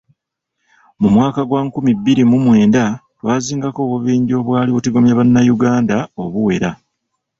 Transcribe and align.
Mu 1.01 1.07
mwaka 1.15 1.39
gwa 1.49 1.61
nkumi 1.65 1.91
bbiri 1.99 2.23
mu 2.29 2.37
mwenda 2.45 2.83
twazingako 3.19 3.79
obubinja 3.85 4.33
obwali 4.41 4.69
butigomya 4.71 5.17
bannayuganda 5.19 5.97
obuwera. 6.23 6.69